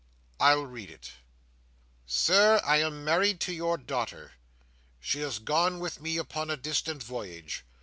I'll 0.39 0.65
read 0.65 0.89
it." 0.89 1.11
"'Sir. 2.07 2.59
I 2.65 2.77
am 2.77 3.03
married 3.03 3.39
to 3.41 3.53
your 3.53 3.77
daughter. 3.77 4.31
She 4.99 5.21
is 5.21 5.37
gone 5.37 5.77
with 5.79 6.01
me 6.01 6.17
upon 6.17 6.49
a 6.49 6.57
distant 6.57 7.03
voyage. 7.03 7.63